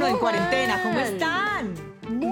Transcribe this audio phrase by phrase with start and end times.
[0.00, 0.82] uno en cuarentena.
[0.82, 1.74] ¿Cómo están?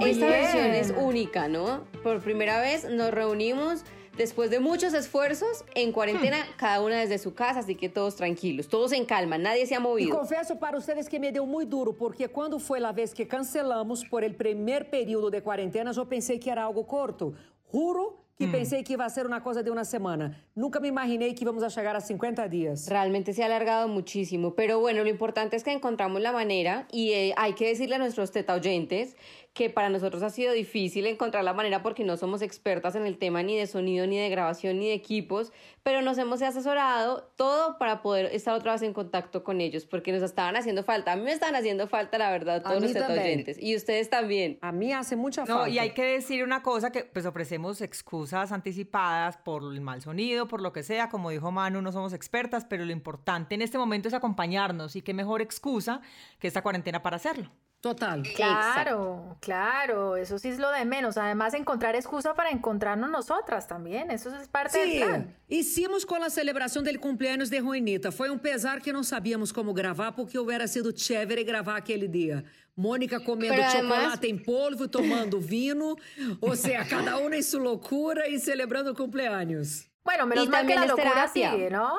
[0.01, 1.83] Esta versión es única, ¿no?
[2.01, 3.83] Por primera vez nos reunimos
[4.17, 6.57] después de muchos esfuerzos en cuarentena, Hmm.
[6.57, 9.79] cada una desde su casa, así que todos tranquilos, todos en calma, nadie se ha
[9.79, 10.17] movido.
[10.17, 14.03] confesso para vocês que me deu muito duro, porque quando foi a vez que cancelamos
[14.03, 17.35] por el primeiro período de quarentena, eu pensei que era algo corto.
[17.71, 20.33] Juro que pensei que ia ser uma coisa de uma semana.
[20.55, 22.87] Nunca me imaginei que íamos a chegar a 50 dias.
[22.87, 27.11] Realmente se ha alargado muchísimo, pero bueno, lo importante es que encontramos la manera y
[27.11, 29.17] eh, hay que decirle a nuestros teta oyentes
[29.53, 33.17] que para nosotros ha sido difícil encontrar la manera porque no somos expertas en el
[33.17, 35.51] tema ni de sonido, ni de grabación, ni de equipos,
[35.83, 40.11] pero nos hemos asesorado todo para poder estar otra vez en contacto con ellos porque
[40.11, 41.13] nos estaban haciendo falta.
[41.13, 44.59] A mí me están haciendo falta, la verdad, todos los mí oyentes y ustedes también.
[44.61, 45.69] A mim hace No, falta.
[45.69, 50.47] y hay que decir una cosa, que pues ofrecemos excusas anticipadas por el mal sonido,
[50.47, 53.77] por lo que sea, como dijo Manu, no somos expertas, pero lo importante en este
[53.77, 56.01] momento es acompañarnos y qué mejor excusa
[56.39, 57.51] que esta cuarentena para hacerlo.
[57.81, 58.21] Total.
[58.35, 61.17] Claro, claro, eso sí es lo de menos.
[61.17, 65.35] Además, encontrar excusa para encontrarnos nosotras también, eso es parte del Sim, plan.
[65.47, 68.11] hicimos com a celebração do cumpleaños de Juanita.
[68.11, 72.43] Foi um pesar que não sabíamos como gravar, porque hubiera sido chévere gravar aquele dia.
[72.75, 75.95] Mônica comendo Pero chocolate además- em polvo, tomando vinho.
[76.41, 79.87] Ou seja, cada uma em sua loucura e celebrando o cumpleaños.
[80.03, 81.51] Bueno, menos Y mal que también la es locura terapia.
[81.51, 81.97] sigue, ¿no?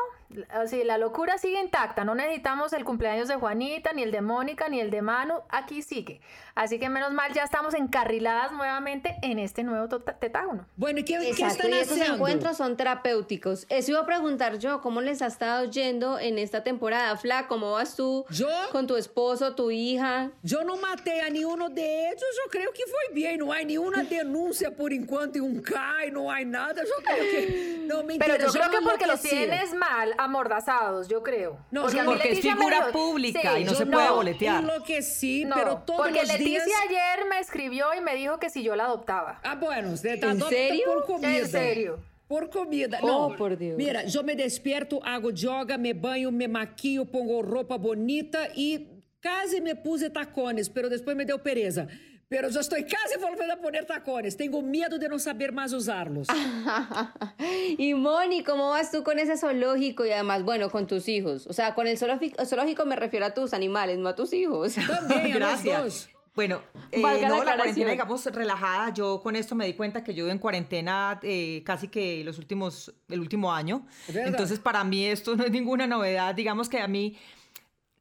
[0.50, 2.04] Así, la locura sigue intacta.
[2.04, 5.34] No necesitamos el cumpleaños de Juanita, ni el de Mónica, ni el de Manu.
[5.48, 6.20] Aquí sigue.
[6.54, 10.66] Así que menos mal, ya estamos encarriladas nuevamente en este nuevo tota- tetágono.
[10.76, 12.14] Bueno, que, que Exacto, están y esos haciendo?
[12.14, 13.66] encuentros son terapéuticos.
[13.68, 17.16] Eso iba a preguntar yo, ¿cómo les ha estado yendo en esta temporada?
[17.16, 20.30] Fla, ¿cómo vas tú Yo- con tu esposo, tu hija?
[20.48, 23.36] Eu não matei a nenhum deles, eu creio que foi bem.
[23.38, 26.82] Não há nenhuma denúncia por enquanto em um CAI, não há nada.
[26.82, 27.86] Eu creio que.
[27.86, 28.36] Não, mentira.
[28.36, 29.28] Pero yo creo que porque enlouqueci.
[29.28, 31.58] tienes mal amordazados, yo creo.
[31.70, 34.62] No, porque yo- es figura dijo- pública y no Yo se puede boletear.
[34.62, 36.80] Enlouqueci, No, pero todos porque los Leticia días.
[36.88, 39.40] ayer me escribió y me dijo que si yo la adoptaba.
[39.42, 40.84] Ah, bueno, ¿En serio?
[40.86, 41.36] por comida.
[41.38, 41.98] En serio.
[42.28, 42.98] Por comida.
[43.02, 43.76] Oh, Não, por Deus.
[43.76, 48.86] Mira, eu me despierto, hago yoga, me banho, me maquio, pongo roupa bonita e
[49.20, 51.88] quase me puse tacones, pero depois me deu pereza.
[52.30, 54.36] Pero eu estou quase voltando a poner tacones.
[54.36, 56.28] Tenho medo de não saber mais usá-los.
[57.76, 61.48] y Moni, ¿cómo vas tú con ese zoológico y además, bueno, con tus hijos?
[61.48, 64.78] O sea, con el zoológico, zoológico me refiero a tus animales, no a tus hijos.
[64.78, 66.08] A nós Gracias.
[66.36, 67.56] Bueno, eh, Valga la no, la aclaración.
[67.58, 68.94] cuarentena, digamos, relajada.
[68.94, 72.38] Yo con esto me di cuenta que yo vivo en cuarentena eh, casi que los
[72.38, 73.84] últimos, el último año.
[74.06, 74.28] ¿Verdad?
[74.28, 76.32] Entonces, para mí esto no es ninguna novedad.
[76.32, 77.18] Digamos que a mí,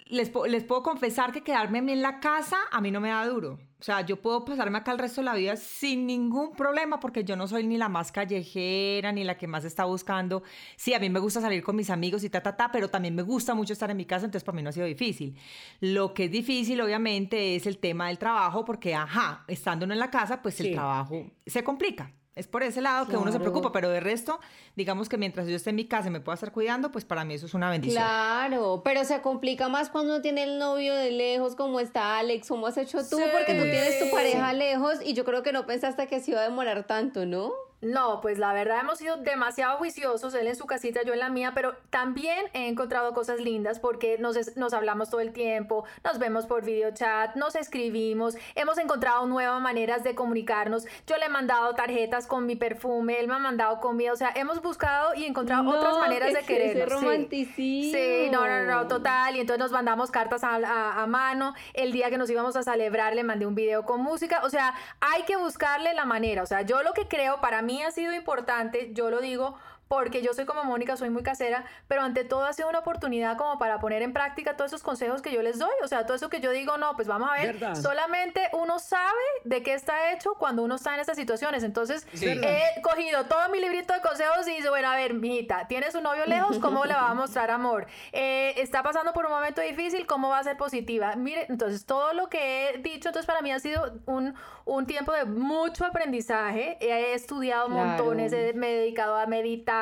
[0.06, 3.58] les, les puedo confesar que quedarme en la casa a mí no me da duro.
[3.80, 7.24] O sea, yo puedo pasarme acá el resto de la vida sin ningún problema porque
[7.24, 10.44] yo no soy ni la más callejera ni la que más está buscando.
[10.76, 13.16] Sí, a mí me gusta salir con mis amigos y ta, ta, ta, pero también
[13.16, 15.38] me gusta mucho estar en mi casa, entonces para mí no ha sido difícil.
[15.80, 20.00] Lo que es difícil, obviamente, es el tema del trabajo porque, ajá, estando uno en
[20.00, 20.68] la casa, pues Sí.
[20.68, 22.12] el trabajo se complica.
[22.36, 24.40] Es por ese lado que uno se preocupa, pero de resto,
[24.76, 27.26] digamos que mientras yo esté en mi casa y me pueda estar cuidando, pues para
[27.26, 28.02] mí eso es una bendición.
[28.02, 32.48] Claro, pero se complica más cuando uno tiene el novio de lejos, como está Alex,
[32.48, 33.24] como has hecho tú, Sí.
[33.34, 36.40] porque tú tienes tu pareja lejos y yo creo que no pensaste que se iba
[36.40, 37.52] a demorar tanto, ¿no?
[37.82, 41.30] No, pues la verdad hemos sido demasiado juiciosos, él en su casita, yo en la
[41.30, 45.86] mía, pero también he encontrado cosas lindas porque nos, es- nos hablamos todo el tiempo,
[46.04, 50.86] nos vemos por videochat, nos escribimos, hemos encontrado nuevas maneras de comunicarnos.
[51.08, 54.32] Yo le he mandado tarjetas con mi perfume, él me ha mandado comida, o sea,
[54.36, 56.76] hemos buscado y encontrado No, otras maneras ¿qué de querernos.
[56.76, 57.06] ese sí.
[57.06, 57.98] romanticismo?
[57.98, 59.38] Sí, no, no, no, total.
[59.38, 61.54] Y entonces nos mandamos cartas a, a- a mano.
[61.74, 64.42] El día que nos íbamos a celebrar le mandé un video con música.
[64.44, 66.44] O sea, hay que buscarle la manera.
[66.44, 69.56] O sea, yo lo que creo para mí ha sido importante, yo lo digo
[69.90, 73.36] porque yo soy como Mónica, soy muy casera, pero ante todo ha sido una oportunidad
[73.38, 75.72] como para poner en práctica todos esos consejos que yo les doy.
[75.84, 77.54] O sea, todo eso que yo digo, no, pues vamos a ver.
[77.58, 77.74] Verdad.
[77.76, 81.64] Solamente uno sabe de qué está hecho cuando uno está en estas situaciones.
[81.64, 82.52] Entonces, Verdad.
[82.78, 86.04] he cogido todo mi librito de consejos y dice, bueno, a ver, mijita, tienes un
[86.04, 87.88] novio lejos, ¿cómo le va a mostrar amor?
[88.12, 91.16] Eh, está pasando por un momento difícil, ¿cómo va a ser positiva?
[91.16, 94.36] Mire, entonces todo lo que he dicho, entonces para mí ha sido un,
[94.66, 96.78] un tiempo de mucho aprendizaje.
[96.80, 97.86] He estudiado Claro.
[97.88, 99.79] montones, he- me he dedicado a meditar.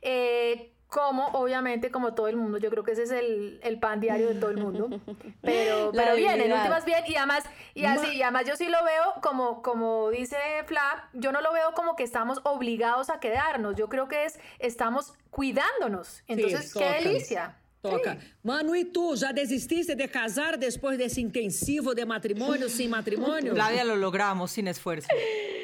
[0.00, 3.98] Eh, como obviamente como todo el mundo, yo creo que ese es el, el pan
[3.98, 4.90] diario de todo el mundo,
[5.40, 7.44] pero, pero bien, en últimas bien, y además,
[7.74, 10.36] y así, y además yo sí lo veo como, como dice
[10.66, 14.38] Fla, yo no lo veo como que estamos obligados a quedarnos, yo creo que es,
[14.58, 16.92] estamos cuidándonos, entonces, qué toca.
[17.00, 17.56] delicia.
[17.80, 18.18] Toca.
[18.44, 23.54] Manu, e tu, já desististe de casar depois desse intensivo de matrimônio, sem matrimônio?
[23.54, 25.08] Flavia lo logramos sin esfuerzo.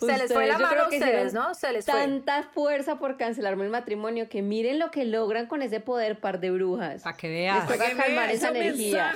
[0.00, 1.54] Se les fue la mano a ustedes, ¿no?
[1.54, 1.94] Se les fue.
[1.94, 6.40] Tanta fuerza por cancelarme el matrimonio que miren lo que logran con ese poder par
[6.40, 7.02] de brujas.
[7.02, 7.68] Para que veas.
[7.68, 9.12] Les toca calmar esa energía.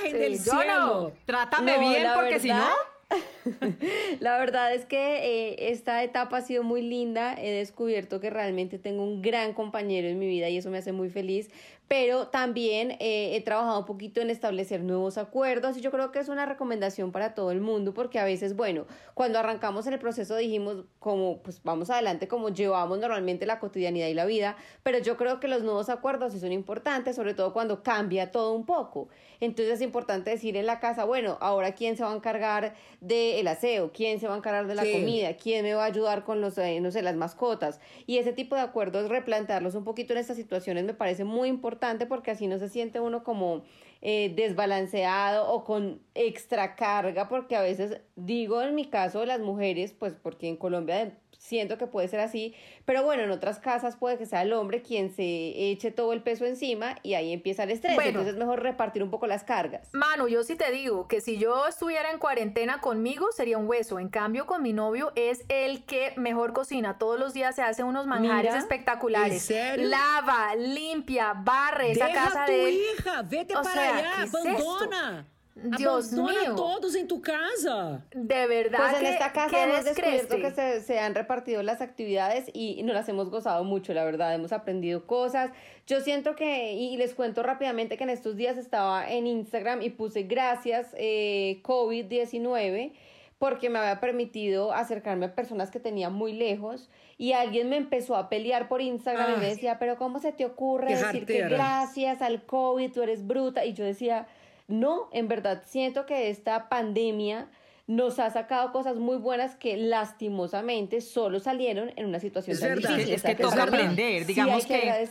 [1.24, 2.68] Trátame bien porque si no...
[4.20, 7.34] La verdad es que eh, esta etapa ha sido muy linda.
[7.38, 10.92] He descubierto que realmente tengo un gran compañero en mi vida y eso me hace
[10.92, 11.50] muy feliz
[11.88, 16.18] pero también eh, he trabajado un poquito en establecer nuevos acuerdos y yo creo que
[16.18, 19.98] es una recomendación para todo el mundo porque a veces, bueno, cuando arrancamos en el
[19.98, 24.98] proceso dijimos como, pues vamos adelante como llevamos normalmente la cotidianidad y la vida, pero
[24.98, 28.64] yo creo que los nuevos acuerdos sí son importantes, sobre todo cuando cambia todo un
[28.64, 29.08] poco.
[29.40, 33.46] Entonces es importante decir en la casa, bueno, ahora quién se va a encargar del
[33.46, 36.40] aseo, quién se va a encargar de la comida, quién me va a ayudar con
[36.40, 37.78] los, eh, no sé, las mascotas.
[38.06, 41.73] Y ese tipo de acuerdos, replantearlos un poquito en estas situaciones me parece muy importante
[42.06, 43.62] porque así no se siente uno como
[44.02, 49.92] eh, desbalanceado o con extra carga, porque a veces digo en mi caso las mujeres,
[49.92, 52.54] pues porque en Colombia siento que puede ser así,
[52.86, 55.22] pero bueno, en otras casas puede que sea el hombre quien se
[55.70, 59.10] eche todo el peso encima y ahí empieza el estrés, entonces es mejor repartir un
[59.10, 59.90] poco las cargas.
[59.92, 63.98] Manu, yo sí te digo que si yo estuviera en cuarentena conmigo sería un hueso,
[63.98, 67.84] en cambio con mi novio es el que mejor cocina, todos los días se hace
[67.84, 75.33] unos manjares espectaculares, lava, limpia, barre esa casa de hija, vete para allá, abandona.
[75.54, 76.56] Dios mío.
[76.56, 78.04] todos en tu casa.
[78.12, 78.78] De verdad.
[78.78, 82.94] Pues en esta casa hemos descubierto que se, se, han repartido las actividades y nos
[82.94, 84.34] las hemos gozado mucho, la verdad.
[84.34, 85.50] Hemos aprendido cosas.
[85.86, 89.90] Yo siento que, y les cuento rápidamente que en estos días estaba en Instagram y
[89.90, 92.92] puse gracias eh, COVID-19
[93.38, 98.16] porque me había permitido acercarme a personas que tenía muy lejos y alguien me empezó
[98.16, 102.22] a pelear por Instagram y me decía, pero ¿cómo se te ocurre decir que gracias
[102.22, 103.64] al COVID tú eres bruta?
[103.64, 104.26] Y yo decía
[104.68, 107.48] no, en verdad siento que esta pandemia
[107.86, 113.14] nos ha sacado cosas muy buenas que lastimosamente solo salieron en una situación tan difícil.
[113.14, 115.06] Es que, toca aprender, digamos que,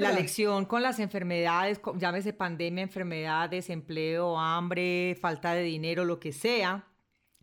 [0.00, 6.32] la lección con las enfermedades, llámese pandemia, enfermedad, desempleo, hambre, falta de dinero, lo que
[6.32, 6.86] sea,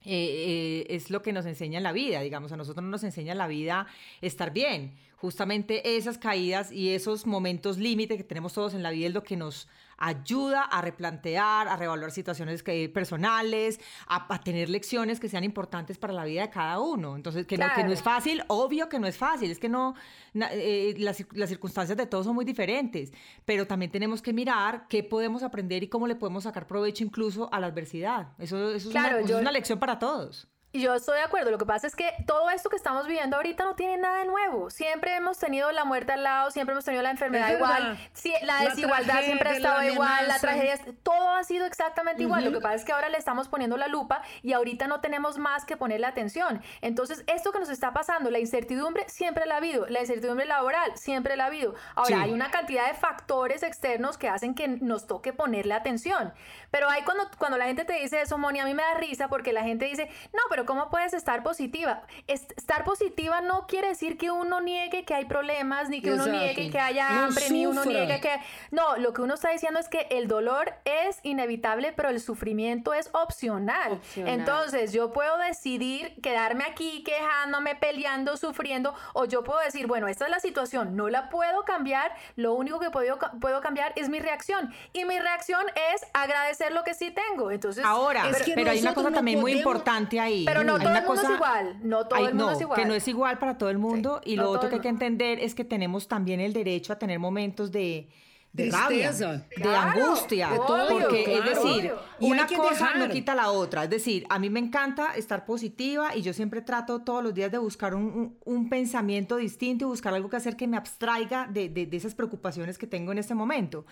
[0.03, 3.31] eh, eh, es lo que nos enseña en la vida, digamos, a nosotros nos enseña
[3.31, 3.87] en la vida
[4.21, 4.95] estar bien.
[5.15, 9.23] Justamente esas caídas y esos momentos límite que tenemos todos en la vida es lo
[9.23, 12.63] que nos ayuda a replantear, a reevaluar situaciones
[12.93, 17.15] personales, a, tener lecciones que sean importantes para la vida de cada uno.
[17.15, 19.95] Entonces, que, no, que no es fácil, obvio que no es fácil, es que no,
[20.33, 23.11] eh, las, las, circunstancias de todos son muy diferentes,
[23.45, 27.49] pero también tenemos que mirar qué podemos aprender y cómo le podemos sacar provecho incluso
[27.53, 28.33] a la adversidad.
[28.37, 30.47] Eso, eso es, una, es una lección para todos.
[30.75, 33.37] Y yo estoy de acuerdo, lo que pasa es que todo esto que estamos viviendo
[33.37, 34.69] ahorita no tiene nada de nuevo.
[34.69, 37.97] Siempre hemos tenido la muerte al lado, siempre hemos tenido la enfermedad igual,
[38.41, 42.43] la desigualdad siempre ha estado igual, la tragedia, todo ha sido exactamente igual.
[42.43, 45.37] Lo que pasa es que ahora le estamos poniendo la lupa y ahorita no tenemos
[45.37, 46.61] más que ponerle atención.
[46.81, 50.91] Entonces, esto que nos está pasando, la incertidumbre siempre la ha habido, la incertidumbre laboral
[50.97, 51.73] siempre la ha habido.
[51.95, 56.33] Ahora, hay una cantidad de factores externos que hacen que nos toque ponerle atención.
[56.69, 59.29] Pero hay cuando, cuando la gente te dice eso, Moni, a mí me da risa
[59.29, 62.03] porque la gente dice, no, pero ¿cómo puedes estar positiva?
[62.27, 66.69] estar positiva no quiere decir que uno niegue que hay problemas, ni que uno niegue
[66.69, 68.31] que haya hambre, ni uno niegue que...
[68.71, 72.93] No, lo que uno está diciendo es que el dolor es inevitable, pero el sufrimiento
[72.93, 73.99] es opcional.
[74.15, 80.25] Entonces, yo puedo decidir quedarme aquí quejándome, peleando, sufriendo, o yo puedo decir, bueno, esta
[80.25, 84.19] es la situación, no la puedo cambiar, lo único que puedo, puedo cambiar es mi
[84.19, 84.73] reacción.
[84.93, 87.51] Y mi reacción es agradecer lo que sí tengo.
[87.51, 91.29] Entonces, ahora, pero, hay una cosa también muy importante ahí no todo el mundo es
[91.29, 91.79] igual.
[91.83, 92.79] No todo el mundo es igual.
[92.79, 94.21] Que no es igual para todo el mundo.
[94.23, 97.19] y lo otro que hay que entender es que tenemos también el derecho a tener
[97.19, 98.09] momentos de,
[98.55, 100.49] de rabia, de angustia,
[100.89, 105.15] porque es decir, una cosa no quita la otra, es decir, a mí me encanta
[105.15, 109.85] estar positiva y yo siempre trato todos los días de buscar un, un, pensamiento distinto
[109.85, 113.11] y buscar algo que hacer que me abstraiga de, de, de esas preocupaciones que tengo
[113.11, 113.85] en este momento.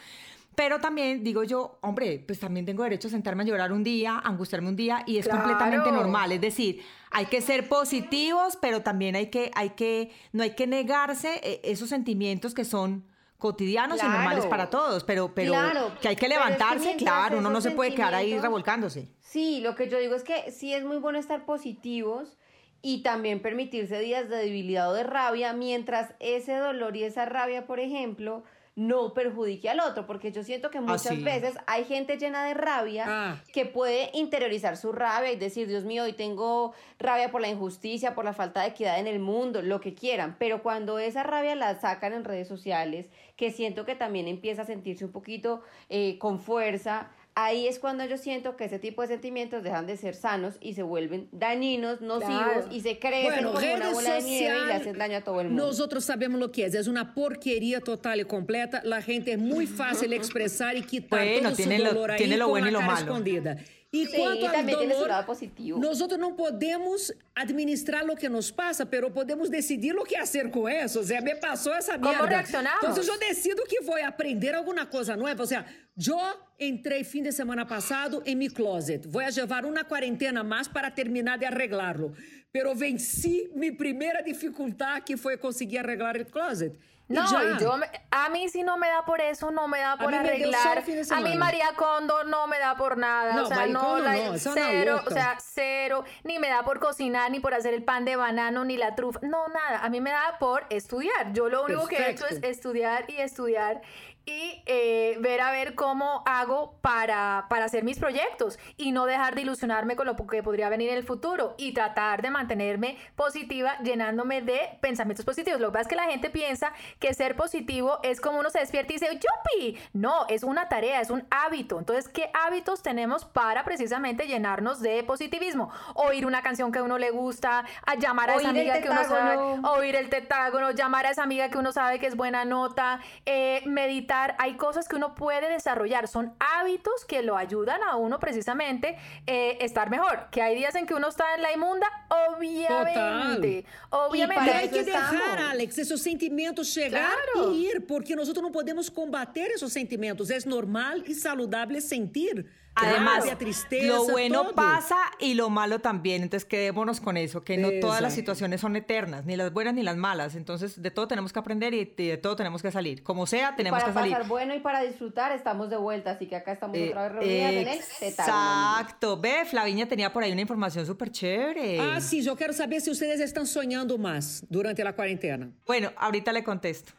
[0.56, 4.16] Pero también digo yo, hombre, pues también tengo derecho a sentarme a llorar un día,
[4.18, 6.32] a angustiarme un día y es completamente normal.
[6.32, 10.68] Es decir, hay que ser positivos, pero también hay que, hay que, no hay que
[10.68, 13.06] negarse eh, esos sentimientos que son
[13.38, 15.54] cotidianos y normales para todos, pero, pero
[16.02, 19.10] que hay que levantarse, claro, uno no se puede quedar ahí revolcándose.
[19.20, 22.38] Sí, lo que yo digo es que sí es muy bueno estar positivos
[22.82, 27.66] y también permitirse días de debilidad o de rabia, mientras ese dolor y esa rabia,
[27.66, 28.44] por ejemplo,
[28.76, 33.06] no perjudique al otro, porque yo siento que muchas veces hay gente llena de rabia
[33.08, 33.44] ah.
[33.54, 38.16] que puede interiorizar su rabia y decir, Dios mío, hoy tengo rabia por la injusticia,
[38.16, 41.56] por la falta de equidad en el mundo, lo que quieran, pero cuando esa rabia
[41.56, 46.18] la sacan en redes sociales, que siento que también empieza a sentirse un poquito eh,
[46.18, 50.16] con fuerza, ahí es cuando yo siento que ese tipo de sentimientos dejan de ser
[50.16, 54.66] sanos y se vuelven dañinos, nocivos y se crecen como una bola de nieve y
[54.68, 55.68] le hacen daño a todo el mundo.
[55.68, 58.82] Nosotros sabemos lo que es, es una porquería total y completa.
[58.84, 62.12] La gente es muy fácil de expresar y quitar bueno, todo tiene su lo, dolor
[62.12, 63.06] ahí tiene lo con bueno la y lo cara malo.
[63.06, 63.58] escondida.
[63.94, 65.80] E Sí, quanto ao também tem esse dolor, lado positivo.
[65.80, 70.50] nós outros não podemos administrar o que nos passa, pero podemos decidir o que fazer
[70.50, 71.00] com isso.
[71.00, 72.26] O sea, me passou essa Como merda.
[72.26, 72.80] reaccionamos?
[72.84, 75.44] Então, eu decido que vou aprender alguma coisa nova.
[75.44, 75.64] O sea,
[75.96, 76.20] eu
[76.60, 79.08] entrei fim de semana passado em mi closet.
[79.08, 82.14] Vou levar uma quarentena mais para terminar de arreglarlo.
[82.52, 86.76] Pero venci mi primeira dificuldade, que foi conseguir arreglar o closet.
[87.14, 87.28] No,
[87.58, 90.14] y yo, me- a mí si no me da por eso, no me da por
[90.20, 90.84] arreglar.
[91.12, 91.38] A mí.
[91.38, 93.34] María Kondo no me da por nada.
[93.34, 97.30] No, o sea, no, la- no, cero, o sea, cero, ni me da por cocinar,
[97.32, 99.20] ni por hacer el pan de banano, ni la trufa.
[99.24, 99.80] No, nada.
[99.84, 101.34] A mí me da por estudiar.
[101.34, 103.82] Yo lo único que he hecho es estudiar y estudiar
[104.26, 109.36] y eh, ver a ver cómo hago para, para hacer mis proyectos y no dejar
[109.36, 113.78] de ilusionarme con lo que podría venir en el futuro y tratar de mantenerme positiva
[113.84, 115.60] llenándome de pensamientos positivos.
[115.60, 118.60] Lo que pasa es que la gente piensa que ser positivo es como uno se
[118.60, 119.78] despierta y dice, ¡yupi!
[119.92, 121.80] No, es una tarea, es un hábito.
[121.80, 125.70] Entonces, ¿qué hábitos tenemos para precisamente llenarnos de positivismo?
[125.96, 128.90] Oír una canción que a uno le gusta, a llamar a esa Oír amiga que
[128.90, 129.38] uno sabe,
[129.68, 133.62] oír el tetágono, llamar a esa amiga que uno sabe que es buena nota, eh,
[133.66, 134.13] meditar.
[134.38, 136.08] Hay cosas que uno puede desarrollar.
[136.08, 140.28] Son hábitos que lo ayudan a uno precisamente eh, estar mejor.
[140.32, 143.66] Que hay días en que uno está en la inmunda, obviamente.
[143.90, 144.42] Obviamente.
[144.42, 145.52] E para hay que dejar, estamos.
[145.52, 147.52] Alex, esos sentimientos chegar Claro.
[147.52, 150.30] e ir, porque nosotros não podemos combater esos sentimentos.
[150.30, 152.46] É normal e saudável sentir.
[152.76, 154.56] Además, rabia, tristeza, lo bueno todo.
[154.56, 156.24] pasa y lo malo también.
[156.24, 159.84] Entonces, quedémonos con eso, que no todas las situaciones son eternas, ni las buenas ni
[159.84, 160.36] las malas.
[160.36, 163.04] Entonces, de todo tenemos que aprender y de todo tenemos que salir.
[163.04, 164.14] Como sea, tenemos para que salir.
[164.14, 167.12] pasar bueno y para disfrutar estamos de vuelta, así que acá estamos Eh, otra vez
[167.12, 167.80] reunidas en el.
[168.02, 169.18] Exacto.
[169.20, 171.80] Ve, Flaviña tenía por ahí una información súper chévere.
[171.80, 175.52] Ah, sim, eu quero saber se vocês estão sonhando mais durante a quarentena.
[175.66, 176.94] Bueno, ahorita le contesto.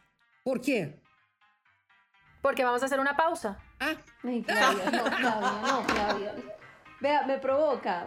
[0.45, 1.01] Por quê?
[2.43, 3.59] Porque vamos a hacer una pausa.
[3.81, 6.35] Ah, Ay, Claudia, no, Claudia, no, Claudia.
[7.01, 8.07] Vea, me provoca.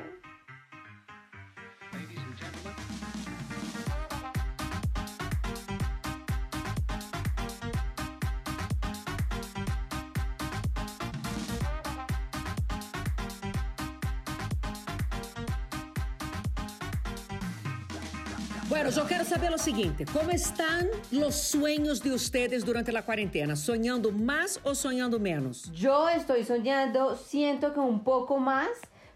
[18.88, 20.90] Bueno, eu quero saber o seguinte: como estão
[21.28, 23.54] os sonhos de vocês durante a quarentena?
[23.54, 25.70] Sonhando mais ou sonhando menos?
[25.74, 28.70] Yo estoy soñando, siento que un poco más,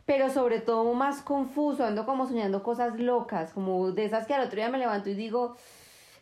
[0.06, 4.42] pero sobre todo más confuso, ando como soñando cosas locas, como de esas que al
[4.42, 5.56] otro día me levanto y digo,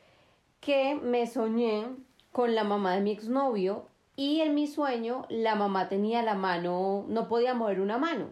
[0.59, 1.87] que me soñé
[2.31, 3.87] con la mamá de mi exnovio
[4.21, 8.29] y en mi sueño la mamá tenía la mano, no podía mover una mano.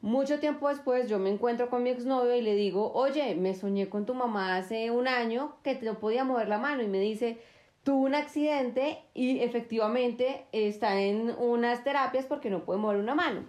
[0.00, 3.90] Mucho tiempo después yo me encuentro con mi exnovio y le digo, oye, me soñé
[3.90, 7.36] con tu mamá hace un año que no podía mover la mano y me dice,
[7.82, 13.44] tuvo un accidente y efectivamente está en unas terapias porque no puede mover una mano.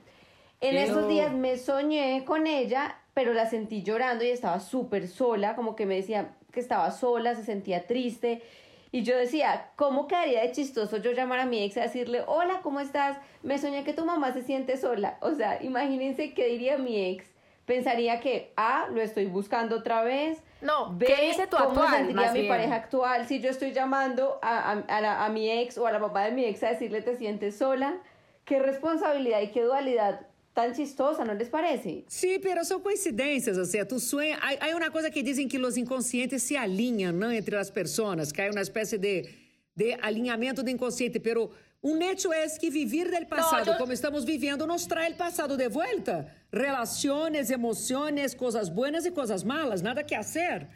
[0.59, 5.55] En esos días me soñé con ella, pero la sentí llorando y estaba súper sola,
[5.55, 8.41] como que me decía que estaba sola, se sentía triste.
[8.91, 12.59] Y yo decía, ¿cómo quedaría de chistoso yo llamar a mi ex a decirle, hola,
[12.61, 13.17] ¿cómo estás?
[13.41, 15.17] Me soñé que tu mamá se siente sola.
[15.21, 17.25] O sea, imagínense qué diría mi ex.
[17.65, 20.43] Pensaría que, A, lo estoy buscando otra vez.
[20.59, 21.89] No, B, ¿qué dice tu ¿cómo actual?
[21.99, 22.51] sentiría más mi bien?
[22.51, 25.91] pareja actual si yo estoy llamando a, a, a la- a mi ex o a
[25.91, 27.95] la papá de mi ex a decirle, te sientes sola?
[28.43, 30.21] Qué responsabilidad y qué dualidad
[30.53, 32.03] tan chistosa, ¿no les parece?
[32.07, 34.37] Sí, pero são coincidências, o sea, tu sueño...
[34.41, 37.31] Hay, hay una cosa que dicen que los inconscientes se alinham ¿no?
[37.31, 39.29] entre las personas, que hay una especie de,
[39.75, 44.25] de alinhamento de inconsciente, pero un hecho es que vivir del pasado, yo- como estamos
[44.25, 46.27] viviendo, nos trae el pasado de vuelta.
[46.51, 50.67] Relaciones, emociones, cosas buenas y cosas malas, nada que hacer.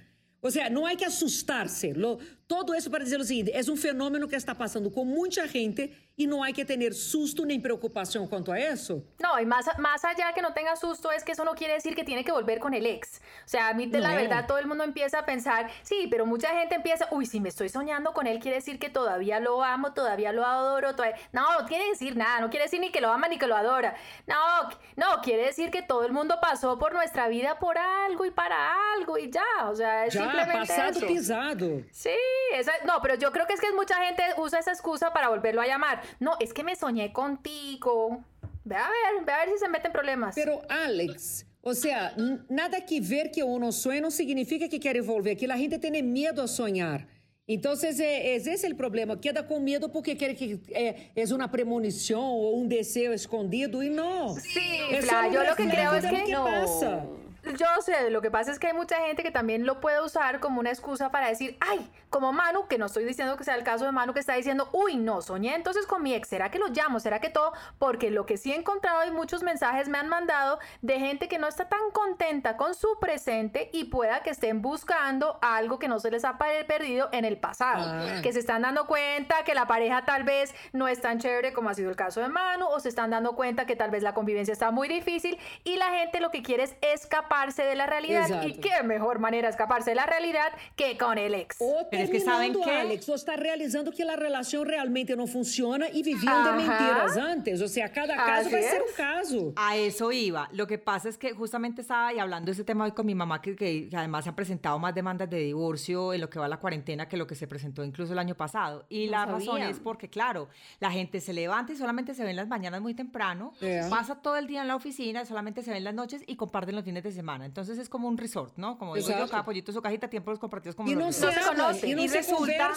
[0.42, 1.94] O sea, não hay que asustarse.
[1.94, 2.18] Lo-
[2.48, 5.92] todo isso para dizer o seguinte: é um fenômeno que está passando com muita gente
[6.18, 9.04] e não há que ter susto nem preocupação quanto a isso.
[9.22, 11.94] No, y más, más allá que no tenga susto es que eso no quiere decir
[11.94, 13.20] que tiene que volver con el ex.
[13.46, 14.16] O sea, a mí de la No.
[14.16, 17.50] verdad todo el mundo empieza a pensar, sí, pero mucha gente empieza, uy, si me
[17.50, 20.96] estoy soñando con él, quiere decir que todavía lo amo, todavía lo adoro.
[20.96, 21.18] todavía-".
[21.34, 23.56] No, no quiere decir nada, no quiere decir ni que lo ama ni que lo
[23.58, 23.96] adora.
[24.26, 28.32] No, no, quiere decir que todo el mundo pasó por nuestra vida por algo y
[28.32, 29.44] para algo y ya.
[29.70, 31.08] O sea, es Já, simplemente passado eso.
[31.08, 31.82] pisado.
[31.92, 32.16] Sí,
[32.54, 35.62] esa, no, pero yo creo que es que mucha gente usa esa excusa para volverlo
[35.62, 36.05] a llamar.
[36.20, 38.24] No, es que me soñé contigo.
[38.64, 40.34] Ve a ver, ve a ver si se meten problemas.
[40.36, 42.16] Pero, Alex, o sea,
[42.50, 45.34] nada que ver que uno sueña não significa que quer volver.
[45.34, 47.08] Aqui a gente tem medo a.
[47.48, 49.16] Então, é, é esse é o problema.
[49.18, 53.90] Queda com medo porque quer que é, é uma premonição ou um desejo escondido e
[53.90, 54.34] não.
[54.36, 54.60] Sí,
[54.90, 56.44] um yo lo que creo es que que no.
[56.44, 57.25] pasa.
[57.58, 60.40] Yo sé, lo que pasa es que hay mucha gente que también lo puede usar
[60.40, 63.64] como una excusa para decir, ay, como Manu, que no estoy diciendo que sea el
[63.64, 66.60] caso de Manu, que está diciendo, uy, no, soñé entonces con mi ex, ¿será que
[66.60, 67.00] lo llamo?
[67.00, 67.54] ¿Será que todo?
[67.78, 71.38] Porque lo que sí he encontrado y muchos mensajes me han mandado de gente que
[71.38, 76.00] no está tan contenta con su presente y pueda que estén buscando algo que no
[76.00, 78.22] se les ha perdido en el pasado, Ah.
[78.24, 81.70] que se están dando cuenta que la pareja tal vez no es tan chévere como
[81.70, 84.14] ha sido el caso de Manu, o se están dando cuenta que tal vez la
[84.14, 88.22] convivencia está muy difícil y la gente lo que quiere es escaparse de la realidad.
[88.24, 88.48] Exacto.
[88.48, 91.58] Y qué mejor manera de escaparse de la realidad que con el ex.
[91.60, 95.28] Ou Pero es que saben que- Alex, ou está realizando que a relação realmente não
[95.28, 96.56] funciona e viviam de Ajá.
[96.56, 97.62] mentiras antes.
[97.62, 98.92] Ou seja, cada caso Así vai ser es.
[98.92, 99.54] um caso.
[99.56, 100.48] A eso iba.
[100.54, 103.16] Lo que pasa es que justamente estaba y hablando de ese tema hoy con mi
[103.16, 106.50] mamá, que, además se han presentado más demandas de divorcio en lo que va a
[106.50, 108.86] la cuarentena que lo que se presentó incluso el año pasado.
[108.90, 110.48] Y No la razón es porque, claro,
[110.80, 113.90] la gente se levanta y solamente se ve en las mañanas muy temprano, Yeah.
[113.90, 116.84] pasa todo el día en la oficina, solamente se ven las noches y comparten los
[116.86, 117.25] fines de semana.
[117.46, 118.78] Entonces es como un resort, ¿no?
[118.78, 122.08] Como digo yo, cada pollito su cajita, tiempos compartidos como los não se não Y
[122.10, 122.74] se resulta,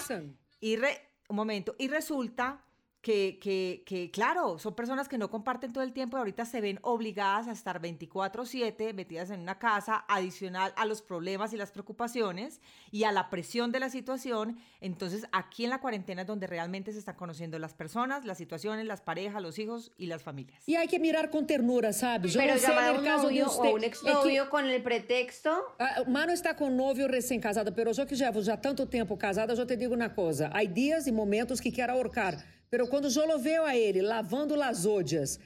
[0.61, 2.59] y re- un momento, y resulta
[3.01, 6.61] que, que, que, claro, son personas que no comparten todo el tiempo y ahorita se
[6.61, 11.71] ven obligadas a estar 24/7 metidas en una casa adicional a los problemas y las
[11.71, 14.59] preocupaciones y a la presión de la situación.
[14.81, 18.85] Entonces, aquí en la cuarentena es donde realmente se están conociendo las personas, las situaciones,
[18.87, 20.63] las parejas, los hijos y las familias.
[20.67, 22.29] E hay que mirar com ternura, sabe?
[22.29, 23.69] Eu Pero não sei llamar a no un caso de novio usted.
[23.71, 28.07] o un exnovio que- con el pretexto Ah, Mano está com novio recém-casada, pero eu
[28.07, 30.51] que já já tanto tempo casada, eu te digo uma coisa.
[30.53, 32.35] Há dias e momentos que quero ahorcar,
[32.70, 35.38] pero quando eu lo veo a ele lavando las ollas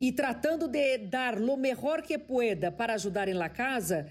[0.00, 4.06] e tratando de dar lo mejor que pueda para ajudar em la casa,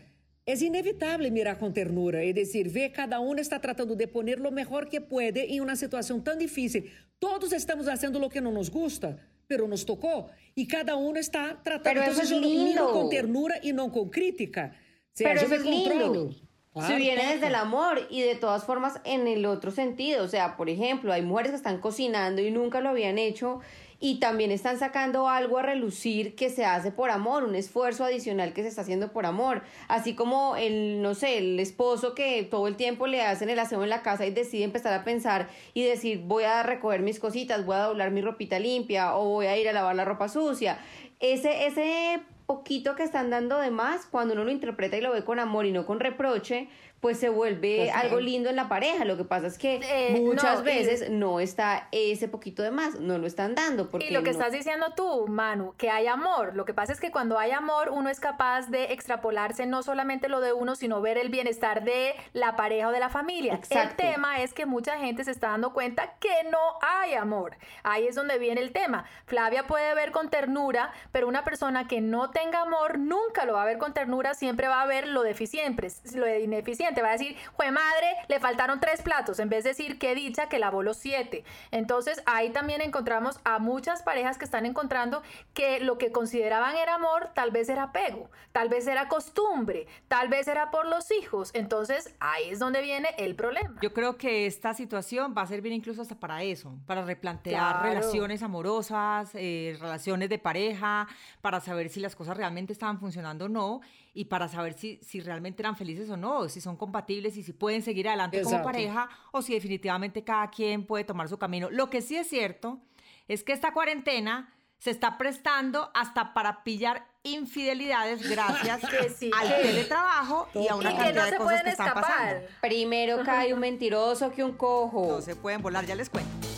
[0.45, 4.51] é inevitável mirar com ternura e dizer, ver cada um está tratando de poner lo
[4.51, 6.83] mejor que puede em uma situação tão difícil.
[7.19, 11.53] Todos estamos fazendo o que não nos gusta, pero nos tocou e cada um está
[11.55, 11.83] tratando.
[11.83, 12.87] Pero Então, eu miro lindo.
[12.93, 14.71] com ternura e não com crítica.
[15.13, 15.89] O sea, Pero eso me lindo.
[15.89, 16.31] controlo.
[16.31, 16.48] Si
[16.79, 20.57] Claro, viene desde el amor y de todas formas en el otro sentido, o sea,
[20.57, 23.59] por ejemplo, hay mujeres que están cocinando y nunca lo habían hecho
[24.01, 28.53] y también están sacando algo a relucir que se hace por amor, un esfuerzo adicional
[28.53, 32.67] que se está haciendo por amor, así como el, no sé, el esposo que todo
[32.67, 35.83] el tiempo le hacen el aseo en la casa y decide empezar a pensar y
[35.83, 39.57] decir, voy a recoger mis cositas, voy a doblar mi ropita limpia o voy a
[39.57, 40.79] ir a lavar la ropa sucia.
[41.19, 45.23] Ese, ese poquito que están dando de más, cuando uno lo interpreta y lo ve
[45.23, 46.67] con amor y no con reproche,
[46.99, 48.01] pues se vuelve Total.
[48.05, 49.05] algo lindo en la pareja.
[49.05, 52.71] Lo que pasa es que Eh, muchas no, y- veces no está ese poquito de
[52.71, 53.89] más, no lo están dando.
[53.89, 56.55] Porque Y lo que no- estás diciendo tú, Manu, que hay amor.
[56.55, 60.27] Lo que pasa es que cuando hay amor, uno es capaz de extrapolarse no solamente
[60.29, 63.53] lo de uno, sino ver el bienestar de la pareja o de la familia.
[63.55, 64.03] Exacto.
[64.03, 67.55] El tema es que mucha gente se está dando cuenta que no hay amor.
[67.83, 69.05] Ahí es donde viene el tema.
[69.25, 73.61] Flavia puede ver con ternura, pero una persona que no tenga amor nunca lo va
[73.63, 76.88] a ver con ternura, siempre va a ver lo deficiente, lo de ineficiente.
[77.01, 80.49] Va a decir, jue madre, le faltaron tres platos, en vez de decir, qué dicha
[80.49, 81.43] que lavó los siete.
[81.71, 85.21] Entonces ahí también encontramos a muchas parejas que están encontrando
[85.53, 90.29] que lo que consideraban era amor, tal vez era apego, tal vez era costumbre, tal
[90.29, 91.51] vez era por los hijos.
[91.53, 93.75] Entonces ahí es donde viene el problema.
[93.81, 98.43] Yo creo que esta situación va a servir incluso hasta para eso, para replantear relaciones
[98.43, 101.07] amorosas, eh, relaciones de pareja,
[101.41, 103.81] para saber si las cosas realmente estaban funcionando o no
[104.19, 107.53] y para saber si, si realmente eran felices o no, si son compatibles y si
[107.53, 111.69] pueden seguir adelante como pareja o si definitivamente cada quien puede tomar su camino.
[111.71, 112.81] Lo que sí es cierto
[113.29, 118.83] es que esta cuarentena se está prestando hasta para pillar infidelidades gracias
[119.39, 122.45] al teletrabajo y a una cantidad de cosas que están pasando.
[122.59, 125.07] Primero cae un mentiroso que un cojo.
[125.07, 126.48] No se pueden volar, ya les cuento.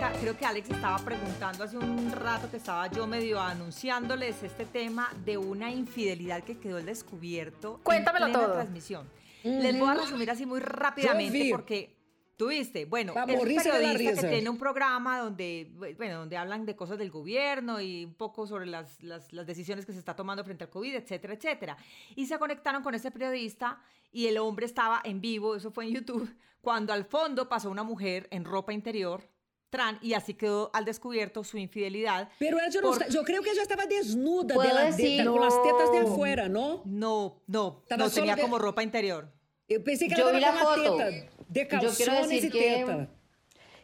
[0.00, 4.64] Cuenta, creo que Alex estaba preguntando hace un rato que estaba yo medio anunciándoles este
[4.64, 7.80] tema de una infidelidad que quedó al descubierto.
[7.82, 8.52] Cuéntamelo en todo.
[8.52, 9.10] transmisión.
[9.44, 11.96] Les voy a resumir así muy rápidamente porque
[12.36, 16.96] Tuviste, bueno, es un periodista que tiene un programa donde, bueno, donde hablan de cosas
[16.96, 20.64] del gobierno y un poco sobre las, las, las, decisiones que se está tomando frente
[20.64, 21.76] al COVID, etcétera, etcétera.
[22.16, 25.92] Y se conectaron con ese periodista y el hombre estaba en vivo, eso fue en
[25.92, 29.28] YouTube, cuando al fondo pasó una mujer en ropa interior,
[29.70, 32.28] tran, y así quedó al descubierto su infidelidad.
[32.38, 35.92] Pero ella no yo creo que ella estaba desnuda de la, de, con las tetas
[35.92, 36.82] de afuera, ¿no?
[36.84, 39.28] No, no, no tenía como ropa interior.
[39.68, 40.98] Yo pensé que yo vi la foto.
[40.98, 43.06] De Yo quiero decir que,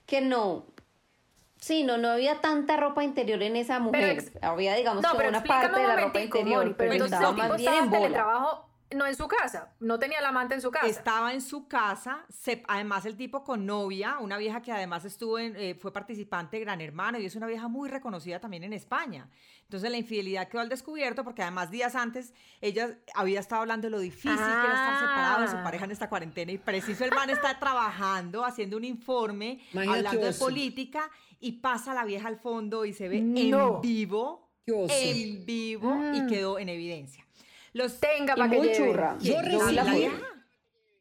[0.05, 0.66] que no.
[1.59, 4.33] Sí, no, no había tanta ropa interior en esa mujer.
[4.42, 8.65] había, digamos, no, una parte de la ropa interior, pero, estaba más bien en bola.
[8.94, 10.87] No en su casa, no tenía la amante en su casa.
[10.87, 12.25] Estaba en su casa,
[12.68, 16.64] además el tipo con novia, una vieja que además estuvo en, eh, fue participante de
[16.64, 19.29] Gran Hermano y es una vieja muy reconocida también en España.
[19.62, 23.90] Entonces la infidelidad quedó al descubierto porque además días antes ella había estado hablando de
[23.90, 25.64] lo difícil que era estar separado de su ah.
[25.64, 30.33] pareja en esta cuarentena y preciso el man está trabajando, haciendo un informe, hablando de
[30.35, 36.20] política y pasa la vieja al fondo y se ve en vivo, en vivo y
[36.20, 36.27] mm.
[36.29, 37.26] quedó en evidencia.
[37.77, 39.19] Los tenga para que churra.
[39.21, 40.09] Yo recibí,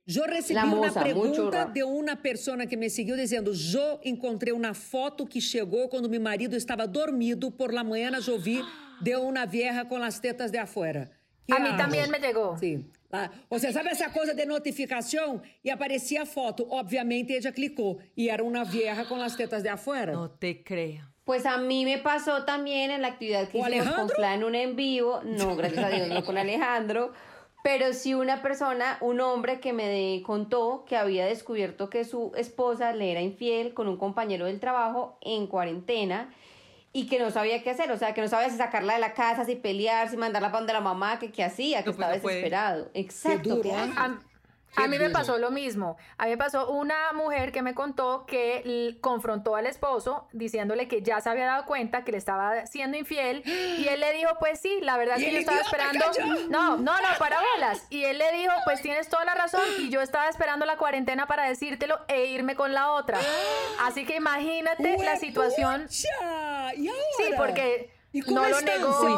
[0.06, 5.26] yo recibí una pregunta de una persona que me siguió diciendo: Yo encontré una foto
[5.26, 7.50] que llegó cuando mi marido estaba dormido.
[7.50, 8.62] Por la mañana yo vi
[9.00, 11.10] de una vieja con las tetas de afuera.
[11.50, 12.58] A mí también me llegó.
[12.60, 12.92] Sí.
[13.10, 15.42] Ah, o sea, sabe esa cosa de notificación?
[15.64, 16.68] Y aparecía foto.
[16.70, 20.12] Obviamente ella clicó y era una vieja con las tetas de afuera.
[20.12, 21.15] No te creo.
[21.26, 24.54] Pues a mí me pasó también en la actividad que hicimos con Fla en un
[24.56, 27.12] en vivo, no, gracias a Dios, no con Alejandro,
[27.64, 32.94] pero sí una persona, un hombre que me contó que había descubierto que su esposa
[32.94, 36.32] le era infiel con un compañero del trabajo en cuarentena
[36.94, 39.14] y que no sabía qué hacer, o sea, que no sabía si sacarla de la
[39.14, 42.14] casa, si pelear, si mandarla para donde la mamá, que qué hacía, que pues estaba
[42.14, 42.90] desesperado.
[42.94, 43.62] Exacto.
[43.98, 44.20] A
[44.88, 45.98] mí me pasó lo mismo.
[46.18, 51.02] A mí me pasó una mujer que me contó que confrontó al esposo diciéndole que
[51.02, 54.60] ya se había dado cuenta que le estaba siendo infiel y él le dijo, pues
[54.60, 56.06] sí, la verdad es que yo estaba esperando...
[56.50, 57.88] No, no, no, para bolas.
[57.90, 61.28] Y él le dijo, pues tienes toda la razón y yo estaba esperando la cuarentena
[61.28, 63.20] para decírtelo e irme con la otra.
[63.82, 65.88] Así que imagínate la situación...
[65.90, 66.08] Sí,
[67.38, 67.95] porque
[68.28, 69.10] no lo negó.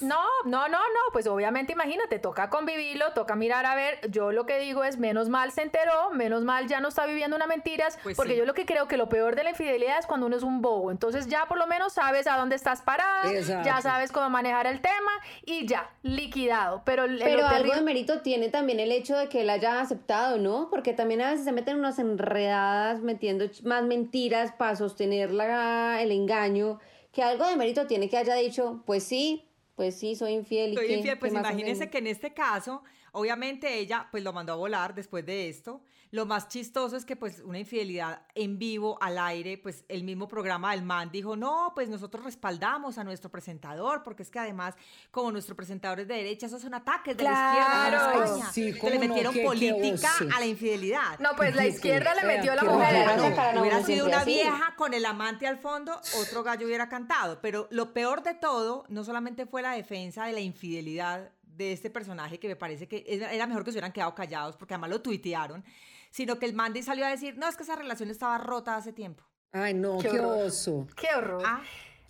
[0.00, 4.46] No, no, no, no, pues obviamente imagínate, toca convivirlo, toca mirar a ver, yo lo
[4.46, 7.98] que digo es, menos mal se enteró, menos mal ya no está viviendo una mentiras,
[8.02, 10.36] pues porque yo lo que creo que lo peor de la infidelidad es cuando uno
[10.36, 13.30] es un bobo, entonces ya por lo menos sabes a dónde estás parada,
[13.64, 15.10] ya sabes cómo manejar el tema
[15.44, 17.04] y ya, liquidado, pero...
[17.06, 20.68] Pero algo de mérito tiene también el hecho de que él haya aceptado, ¿no?
[20.70, 26.12] Porque también a veces se meten unas enredadas metiendo más mentiras para sostener la, el
[26.12, 26.80] engaño
[27.12, 30.72] que algo de mérito tiene que haya dicho, pues sí, pues sí, soy infiel.
[30.72, 34.56] ¿y soy infiel, pues imagínense que en este caso, obviamente ella pues lo mandó a
[34.56, 39.18] volar después de esto, lo más chistoso es que pues una infidelidad en vivo, al
[39.18, 44.02] aire, pues el mismo programa del MAN dijo, no, pues nosotros respaldamos a nuestro presentador,
[44.02, 44.74] porque es que además,
[45.10, 49.34] como nuestro presentador es de derecha, esos son ataques de la izquierda Sí, le metieron
[49.44, 51.18] política a la infidelidad.
[51.20, 53.58] No, pues la izquierda le metió a la mujer.
[53.60, 57.40] hubiera sido una vieja con el amante al fondo, otro gallo hubiera cantado.
[57.40, 61.90] Pero lo peor de todo, no solamente fue la defensa de la infidelidad de este
[61.90, 65.02] personaje que me parece que era mejor que se hubieran quedado callados porque además lo
[65.02, 65.62] tuitearon,
[66.10, 68.92] sino que el Mandy salió a decir, no, es que esa relación estaba rota hace
[68.92, 69.24] tiempo.
[69.52, 70.86] Ay, no, qué, oso.
[70.96, 71.42] Qué horror.
[71.44, 71.60] Ah,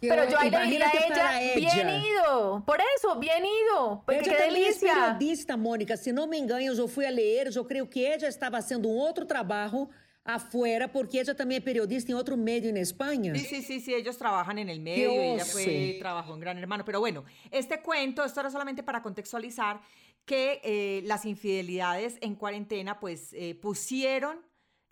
[0.01, 2.07] Pero yo ahí le diría a Imagínate para ella, bien ella.
[2.07, 2.63] ido.
[2.67, 4.03] Por eso, bien ido.
[4.05, 4.95] Porque Ella qué delicia.
[4.95, 5.97] periodista, Mônica.
[5.97, 8.97] Se não me engano, eu fui a ler, eu creio que ella estava fazendo um
[8.97, 9.89] outro trabalho
[10.25, 13.35] afuera, porque ella também é periodista em outro meio na Espanha.
[13.35, 16.59] Sí, sí, sí, sí, ellos trabajan en el medio, Qué ella fue, trabajó en Gran
[16.59, 16.85] Hermano.
[16.85, 19.81] Pero bueno, este cuento, esto era solamente para contextualizar
[20.25, 24.39] que eh, las infidelidades en cuarentena pues eh, pusieron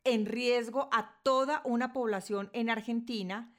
[0.05, 3.55] en riesgo a toda una población en Argentina,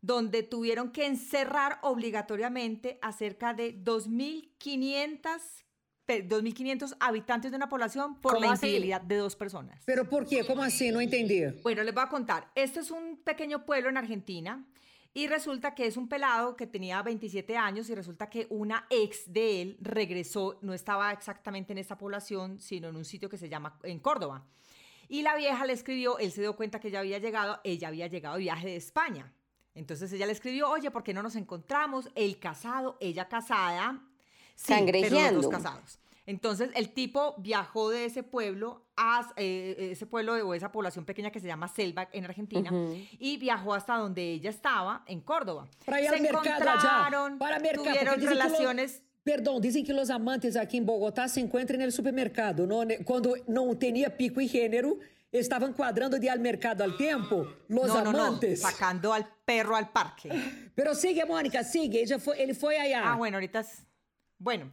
[0.00, 5.64] donde tuvieron que encerrar obligatoriamente a cerca de 2.500
[6.04, 8.66] pe- 2.500 habitantes de una población por ¿Cómo la así?
[8.66, 9.80] infidelidad de dos personas.
[9.86, 10.44] Pero por quê?
[10.44, 10.90] Como assim?
[10.90, 11.44] Não entendi.
[11.62, 12.50] Bueno, les voy a contar.
[12.54, 14.64] Este es un pequeño pueblo en Argentina
[15.14, 19.30] y resulta que es un pelado que tenía 27 años y resulta que una ex
[19.30, 23.48] de él regresó, no estaba exactamente en esta población, sino en un sitio que se
[23.48, 24.46] llama en Córdoba.
[25.08, 28.06] Y la vieja le escribió, él se dio cuenta que ya había llegado, ella había
[28.06, 29.34] llegado de viaje de España.
[29.74, 32.08] Entonces ella le escribió, oye, ¿por qué no nos encontramos?
[32.14, 34.02] Él casado, ella casada.
[34.54, 35.42] Sí, pero los Cangrejeando.
[35.42, 35.98] dos casados.
[36.24, 41.30] Entonces el tipo viajó de ese pueblo a eh, ese pueblo o esa población pequeña
[41.32, 42.70] que se llama Selva en Argentina
[43.18, 45.68] y viajó hasta donde ella estaba en Córdoba.
[45.84, 47.36] Para ir Se ao mercado allá.
[47.38, 47.84] Para mercado.
[47.84, 49.02] tuvieron relaciones.
[49.24, 52.66] Perdão, dizem que os amantes aqui em Bogotá se encontram no supermercado.
[52.66, 52.98] Né?
[53.04, 54.98] quando não tinha pico e gênero,
[55.32, 57.36] estavam quadrando de ao mercado ao tempo.
[57.42, 58.60] Os No, no, no, amantes.
[58.60, 60.28] sacando al perro al parque.
[60.74, 61.98] Pero sigue, Mônica, sigue.
[61.98, 63.12] Ele, foi, ele foi allá.
[63.12, 63.86] Ah, bueno, ahorita es...
[64.38, 64.72] Bueno,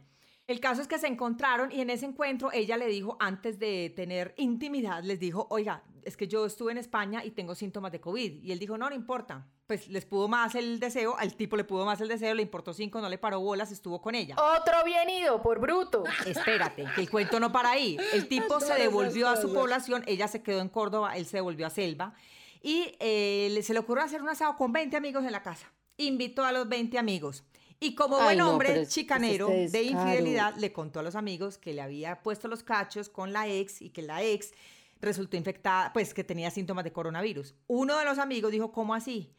[0.50, 3.92] el caso es que se encontraron y en ese encuentro ella le dijo, antes de
[3.94, 8.00] tener intimidad, les dijo, oiga, es que yo estuve en España y tengo síntomas de
[8.00, 8.42] COVID.
[8.42, 9.46] Y él dijo, no, no importa.
[9.66, 12.72] Pues les pudo más el deseo, al tipo le pudo más el deseo, le importó
[12.72, 14.34] cinco, no le paró bolas, estuvo con ella.
[14.36, 16.02] Otro bien ido, por bruto.
[16.26, 17.96] Espérate, que el cuento no para ahí.
[18.12, 21.66] El tipo se devolvió a su población, ella se quedó en Córdoba, él se devolvió
[21.66, 22.14] a Selva
[22.62, 25.70] y eh, se le ocurrió hacer un asado con 20 amigos en la casa.
[25.96, 27.44] Invitó a los 20 amigos.
[27.80, 31.00] Y como Ay, buen no, hombre pero es- chicanero es este de infidelidad, le contó
[31.00, 34.22] a los amigos que le había puesto los cachos con la ex y que la
[34.22, 34.52] ex
[35.00, 37.54] resultó infectada, pues que tenía síntomas de coronavirus.
[37.68, 39.34] Uno de los amigos dijo, ¿cómo así?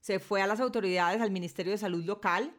[0.00, 2.54] Se fue a las autoridades, al Ministerio de Salud local,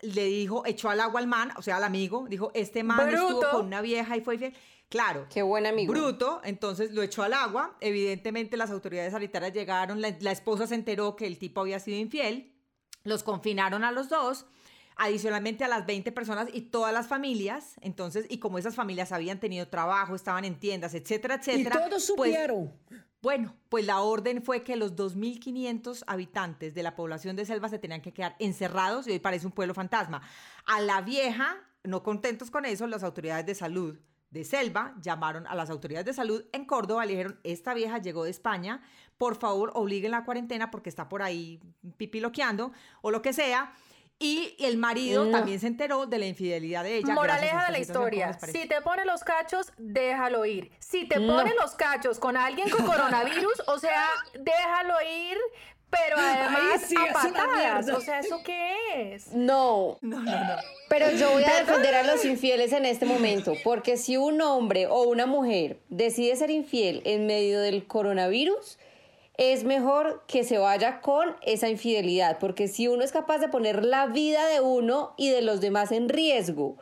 [0.00, 3.40] le dijo, echó al agua al man, o sea, al amigo, dijo, este man estuvo
[3.40, 3.50] Bruto.
[3.50, 4.54] con una vieja y fue infiel.
[4.88, 5.26] Claro.
[5.30, 5.92] Qué buen amigo.
[5.92, 7.76] Bruto, entonces lo echó al agua.
[7.80, 11.98] Evidentemente las autoridades sanitarias llegaron, la, la esposa se enteró que el tipo había sido
[11.98, 12.54] infiel,
[13.04, 14.46] los confinaron a los dos,
[14.98, 19.38] adicionalmente a las 20 personas y todas las familias, entonces, y como esas familias habían
[19.38, 21.76] tenido trabajo, estaban en tiendas, etcétera, etcétera.
[21.76, 22.72] todos pues, supieron.
[23.22, 27.78] bueno, pues la orden fue que los 2.500 habitantes de la población de Selva se
[27.78, 30.20] tenían que quedar encerrados y hoy parece un pueblo fantasma.
[30.66, 33.96] A la vieja, no contentos con eso, las autoridades de salud
[34.30, 38.24] de Selva llamaron a las autoridades de salud en Córdoba, le dijeron, esta vieja llegó
[38.24, 38.82] de España,
[39.16, 41.60] por favor obliguen la cuarentena porque está por ahí
[41.96, 43.72] pipiloqueando o lo que sea.
[44.20, 45.30] Y el marido No.
[45.30, 47.14] también se enteró de la infidelidad de ella.
[47.14, 47.94] Moraleja de la situación.
[47.94, 48.38] ¿Cómo historia.
[48.62, 50.72] Si te pone los cachos, déjalo ir.
[50.80, 51.36] Si te No.
[51.36, 55.38] pone los cachos con alguien con coronavirus, o sea, déjalo ir,
[55.88, 57.88] pero además sí, a patadas.
[57.90, 59.32] O sea, ¿eso qué es?
[59.32, 60.56] No, No, no, no.
[60.88, 64.88] pero yo voy a defender a los infieles en este momento, porque si un hombre
[64.88, 68.78] o una mujer decide ser infiel en medio del coronavirus,
[69.38, 73.84] es mejor que se vaya con esa infidelidad, porque si uno es capaz de poner
[73.84, 76.76] la vida de uno y de los demás en riesgo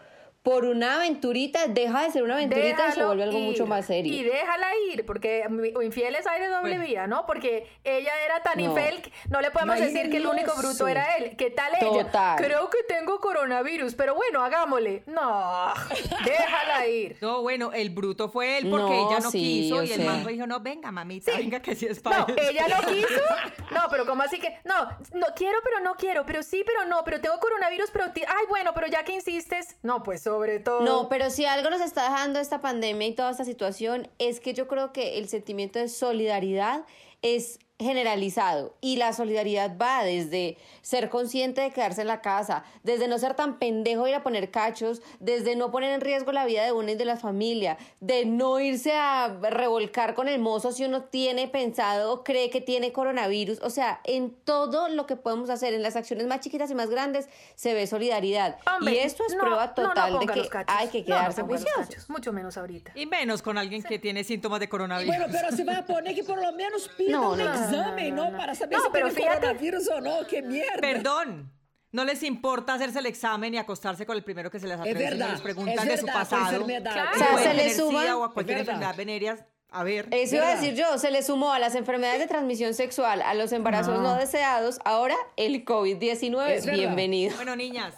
[0.46, 3.44] por una aventurita, deja de ser una aventurita y se vuelve algo ir.
[3.46, 4.14] mucho más serio.
[4.14, 6.84] Y déjala ir, porque mi- infieles hay de doble Bueno.
[6.84, 7.26] vía, ¿no?
[7.26, 8.66] Porque ella era tan No.
[8.66, 11.34] infiel, que no le podemos decir que el único bruto era él.
[11.36, 12.04] ¿Qué tal ella?
[12.04, 12.36] Total.
[12.36, 15.02] Creo que tengo coronavirus, pero bueno, hagámosle.
[15.06, 15.72] No,
[16.24, 17.16] déjala ir.
[17.20, 20.12] No, bueno, el bruto fue él porque No, ella no sí, quiso y el sea.
[20.12, 22.50] man dijo, no, venga, mamita, venga que sí es para No, eso".
[22.50, 23.06] ella no quiso.
[23.72, 24.58] No, pero ¿cómo así que?
[24.64, 28.22] No, no quiero, pero no quiero, pero sí, pero no, pero tengo coronavirus, pero ti-
[28.26, 30.82] ay, bueno, pero ya que insistes, no, pues sobre todo.
[30.82, 34.52] No, pero si algo nos está dejando esta pandemia y toda esta situación es que
[34.52, 36.84] yo creo que el sentimiento de solidaridad
[37.22, 43.06] es generalizado y la solidaridad va desde ser consciente de quedarse en la casa, desde
[43.06, 46.46] no ser tan pendejo de ir a poner cachos, desde no poner en riesgo la
[46.46, 50.72] vida de uno y de la familia, de no irse a revolcar con el mozo
[50.72, 55.16] si uno tiene pensado o cree que tiene coronavirus, o sea, en todo lo que
[55.16, 58.58] podemos hacer, en las acciones más chiquitas y más grandes, se ve solidaridad.
[58.74, 61.20] Hombre, y esto es no, prueba no, no total de que hay que No, no
[61.20, 61.86] quedarse juiciosos.
[61.88, 62.92] cachos, Mucho menos ahorita.
[62.94, 65.14] Y menos con alguien que tiene síntomas de coronavirus.
[65.14, 67.36] Bueno, pero se vai a poner que por lo menos pida No,
[67.66, 68.30] um no, no, exame, no, ¿no?
[68.32, 68.38] no.
[68.38, 70.26] Para saber No, si pero tiene coronavirus o no.
[70.26, 70.80] ¡Qué mierda!
[70.80, 71.52] Perdón.
[71.92, 74.80] No les importa hacerse el examen y acostarse con el primero que se les Es
[74.80, 75.10] atraviese.
[75.14, 76.66] verdad, Les preguntan es de su pasado.
[76.66, 77.10] Claro.
[77.14, 80.08] O sea, se le tener suma- SIDA o a cualquier enfermedad venérea A ver.
[80.10, 83.34] Eso iba a decir yo, se le sumó a las enfermedades de transmisión sexual, a
[83.34, 86.70] los embarazos no, deseados, ahora el COVID-19.
[86.72, 87.34] Bienvenido.
[87.36, 87.94] Bueno, niñas,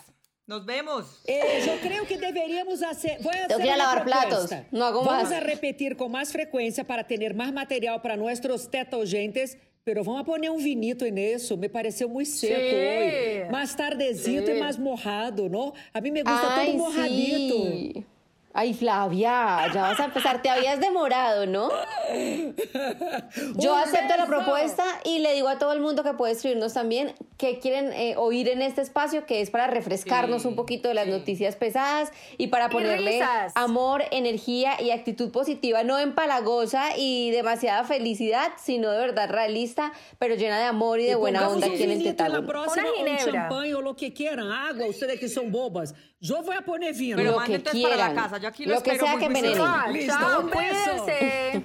[0.49, 1.05] nos vemos.
[1.27, 3.19] Eh, yo creo que deberíamos hacer.
[3.23, 4.49] Voy a hacer a lavar platos.
[4.49, 4.65] propuesta.
[4.73, 5.33] No hago Vamos más.
[5.33, 9.59] a repetir con más frecuencia para tener más material para nuestros teta oyentes.
[9.85, 11.57] Pero vamos a poner un vinito en eso.
[11.57, 12.77] Me pareció muy seco Sí.
[13.45, 13.51] hoy.
[13.51, 14.53] Más tardecito Sí.
[14.57, 15.73] y más mojado, ¿no?
[15.95, 17.55] A mí me gusta Ay, todo mojadito.
[17.71, 18.05] sí.
[18.55, 20.43] Ay, Flavia, ya vas a empezar.
[20.43, 21.69] Te habías demorado, ¿no?
[23.57, 26.73] Yo Un acepto la propuesta y le digo a todo el mundo que puede escribirnos
[26.75, 30.89] también que quieren eh, oír en este espacio, que es para refrescarnos Sí, un poquito
[30.89, 31.11] de las sí.
[31.11, 33.53] noticias pesadas y para ponerle risas.
[33.55, 40.35] amor, energía y actitud positiva, no empalagosa y demasiada felicidad, sino de verdad realista, pero
[40.35, 42.39] llena de amor y de Y buena onda un aquí en el vinito en la
[42.41, 42.49] tetágono.
[42.49, 43.33] próxima, Una un ginebra.
[43.49, 45.95] champán o lo que quieran, agua, ustedes que son bobas.
[46.21, 47.17] Yo voy a poner vino.
[47.17, 48.25] Pero Lo que entonces para la quieran.
[48.25, 48.39] casa.
[48.39, 49.93] Yo aquí lo Lo que espero sea que envenenen.
[49.93, 51.07] Listo, Chao, un beso.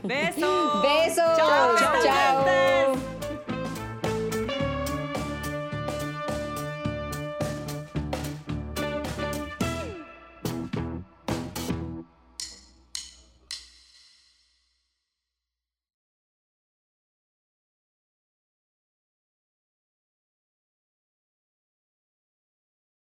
[0.03, 0.83] Besos.
[0.83, 1.37] Besos.
[1.37, 1.75] Chao.
[1.77, 2.03] Chao.
[2.03, 3.12] Chao.